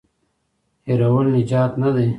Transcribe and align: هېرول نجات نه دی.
هېرول 0.87 1.25
نجات 1.35 1.71
نه 1.83 1.89
دی. 1.95 2.07